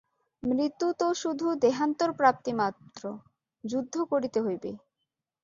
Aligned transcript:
মৃত্যু 0.43 0.87
তো 0.99 1.07
শুধু 1.15 1.47
দেহান্তরপ্রাপ্তি 1.63 2.51
মাত্র! 2.59 3.01
যুদ্ধ 3.63 3.95
করিতে 4.11 4.39
হইবে। 4.41 4.71